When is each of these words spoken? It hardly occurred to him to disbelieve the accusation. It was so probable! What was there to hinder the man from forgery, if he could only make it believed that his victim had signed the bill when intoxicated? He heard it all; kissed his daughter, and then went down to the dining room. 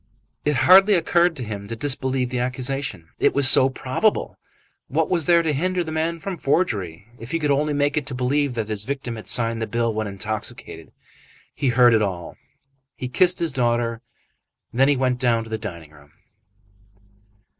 It 0.45 0.55
hardly 0.65 0.95
occurred 0.95 1.35
to 1.35 1.43
him 1.43 1.67
to 1.67 1.75
disbelieve 1.75 2.31
the 2.31 2.39
accusation. 2.39 3.09
It 3.19 3.35
was 3.35 3.47
so 3.47 3.69
probable! 3.69 4.35
What 4.87 5.11
was 5.11 5.27
there 5.27 5.43
to 5.43 5.53
hinder 5.53 5.83
the 5.83 5.91
man 5.91 6.19
from 6.19 6.37
forgery, 6.39 7.07
if 7.19 7.29
he 7.29 7.37
could 7.37 7.51
only 7.51 7.73
make 7.73 7.95
it 7.97 8.17
believed 8.17 8.55
that 8.55 8.69
his 8.69 8.83
victim 8.83 9.15
had 9.15 9.27
signed 9.27 9.61
the 9.61 9.67
bill 9.67 9.93
when 9.93 10.07
intoxicated? 10.07 10.91
He 11.53 11.67
heard 11.69 11.93
it 11.93 12.01
all; 12.01 12.35
kissed 13.13 13.37
his 13.37 13.51
daughter, 13.51 14.01
and 14.71 14.79
then 14.79 14.97
went 14.97 15.19
down 15.19 15.43
to 15.43 15.51
the 15.51 15.59
dining 15.59 15.91
room. 15.91 16.11